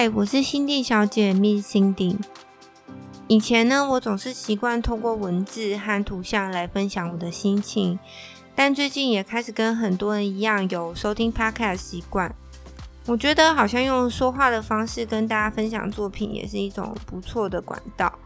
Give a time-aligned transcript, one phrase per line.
[0.00, 2.16] 嗨，我是心地小姐 Miss Cindy。
[3.26, 7.98] 以前呢，我总是习惯通过文字和图像来分享我的心情，
[8.54, 12.32] 但最近也开始跟很多人一样有收听 Podcast 习惯。
[13.06, 18.16] 我觉得好像用说话的方式跟大家分享作品，也是一种不错的管道。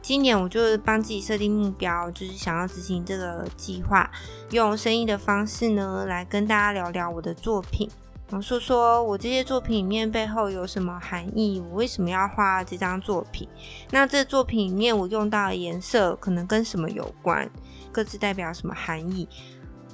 [0.00, 4.08] 今年我就帮自己设定目标，就是想要执行这个计划，
[4.52, 7.90] 用声音的方式呢来跟大家聊聊我的作品，
[8.28, 13.48] 然后说说我这些作品里面背后有什么含义，我为什么要画这张作品，
[13.90, 17.48] 那这作品里面我用到的颜色可能跟什么有关，
[17.92, 19.28] 各自代表什么含义。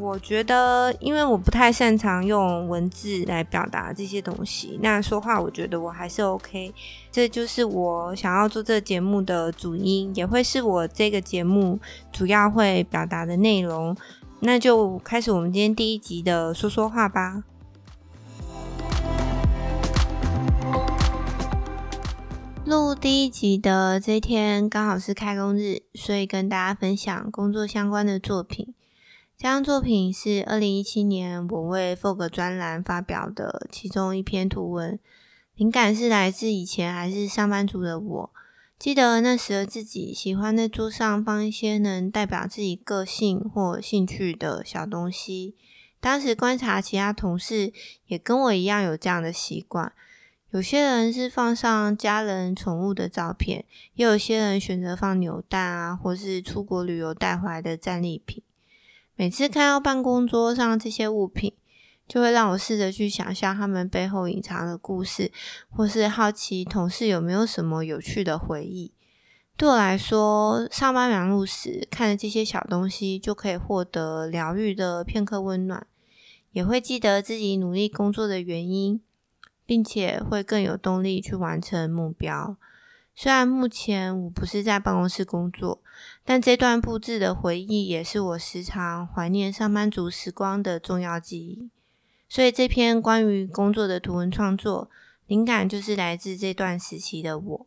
[0.00, 6.72] 我觉得，因为我不太擅长用文字来表达这些东西，那说话我觉得我还是 OK。
[7.12, 11.78] 这就是我想要做这节目的主因，也会是我这个节目
[12.10, 13.94] 主要会表达的内容。
[14.40, 17.44] 那就开始我们今天第一集的说说话吧。
[22.66, 28.74] 录第一集的这天刚好是开工日，所以跟大家分享工作相关的作品。
[29.36, 34.98] 这张作品是二零一七年我为 Fog 专栏发表的其中一篇图文，
[35.56, 38.30] 灵感是来自以前还是上班族的我。
[38.78, 45.54] 记得那时的自己喜欢在桌上放一些能代表自己个性或兴趣的小东西。
[46.00, 47.74] 当时观察其他同事
[48.06, 49.92] 也跟我一样有这样的习惯，
[50.54, 58.40] 有些人是放上家人、宠物的照片，也有些人选择放扭蛋啊，或是出国旅游带回来的战利品。
[59.16, 61.54] 每次看到办公桌上这些物品，
[62.06, 65.32] 就会让我试着去想象他们背后隐藏的故事，
[65.70, 68.92] 或是好奇同事有没有什么有趣的回忆。
[69.56, 75.84] 对我来说，上班忙碌时看着这些小东西，就可以获得疗愈的片刻温暖，
[76.52, 79.00] 也会记得自己努力工作的原因，
[79.66, 82.56] 并且会更有动力去完成目标。
[83.16, 85.80] 虽然目前我不是在办公室工作，
[86.24, 91.70] 但这段布置的回忆也是我时常怀念上班族时光的重要记忆。
[92.28, 94.90] 所以这篇关于工作的图文创作，
[95.28, 97.66] 灵感就是来自这段时期的我。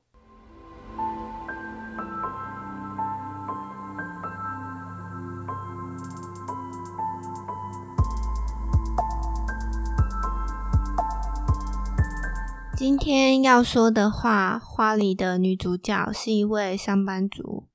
[12.77, 17.65] 今天要说的话，画里的女主角是一位上班族。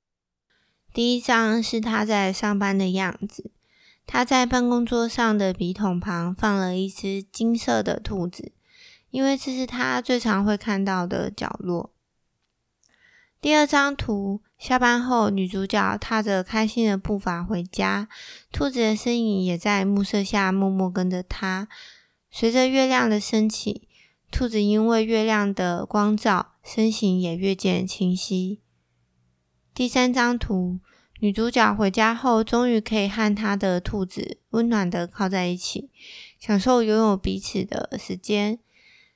[0.95, 3.51] 第一张是她在上班的样子，
[4.07, 8.53] 她在办公桌上的笔筒旁放了一只金色的兔子，
[9.11, 11.91] 因为这是她最常会看到的角落。
[13.41, 18.07] 第二张图，下班后女主角踏着开心的步伐回家，
[18.53, 21.67] 兔子的身影也在暮色下默默跟着她，
[22.31, 23.89] 随着月亮的升起。
[24.33, 28.61] 兔子因为月亮的光照，身形也越见清晰。
[29.75, 30.81] 第三张图，
[31.21, 35.91] 女主角回家后，终于可以和她的兔子温暖的靠在一起，
[36.41, 38.59] 享受拥有彼此的时间。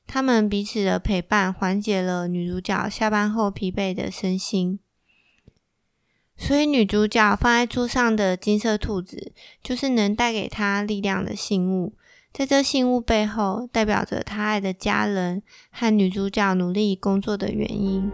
[0.07, 4.79] 他们彼此的陪伴，缓解了女主角下班后疲惫的身心。
[6.37, 11.95] 所以，女主角放在桌上的金色兔子，就是能带给她力量的信物。
[12.37, 18.13] 在这信物背后，代表着他爱的家人和女主角努力工作的原因。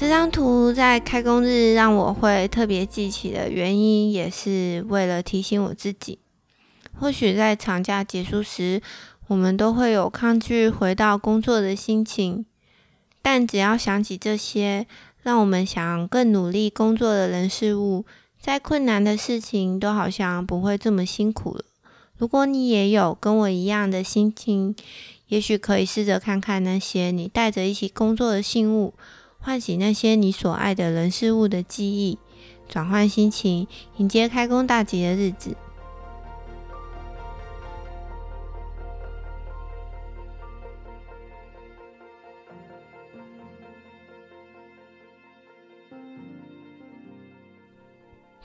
[0.00, 6.20] 这张图在开工日让我会特别记起的原因，也是为了提醒我自己。
[6.94, 8.80] 或许在长假结束时，
[9.26, 12.46] 我们都会有抗拒回到工作的心情，
[13.20, 14.86] 但只要想起这些
[15.20, 18.04] 让我们想更努力工作的人事物，
[18.40, 21.64] 再困难的事情都好像不会这么辛苦了。
[22.16, 24.76] 如果你也有跟我一样的心情，
[25.26, 28.94] 也许可以试着看看那些你带着一起工作的信物。
[29.40, 32.18] 唤醒那些你所爱的人事物的记忆，
[32.68, 35.56] 转换心情，迎接开工大吉的日子。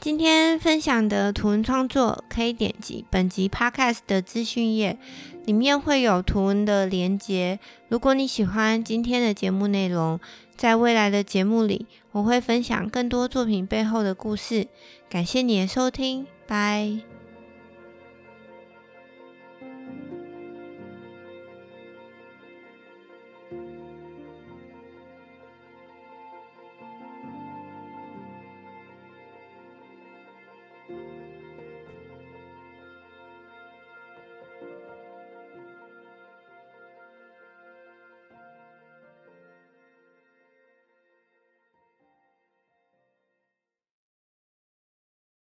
[0.04, 4.98] 今天分享的图文创作，可以点击本集 Podcast 的资讯页，
[5.46, 7.58] 里面会有图文的连接。
[7.88, 10.20] 如果你喜欢今天的节目内容，
[10.58, 14.68] 在未来的节目里，我会分享更多作品背后的故事。
[15.10, 17.13] 感谢你的收听，拜。